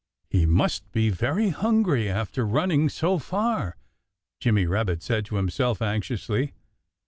"He 0.31 0.47
must 0.47 0.91
be 0.91 1.11
very 1.11 1.49
hungry, 1.49 2.09
after 2.09 2.43
running 2.43 2.89
so 2.89 3.19
far," 3.19 3.77
Jimmy 4.39 4.65
Rabbit 4.65 5.03
said 5.03 5.25
to 5.25 5.35
himself 5.35 5.79
anxiously. 5.79 6.53